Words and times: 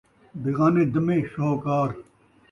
بغانیں 0.43 0.87
دمیں 0.93 1.21
شوہکار 1.31 1.89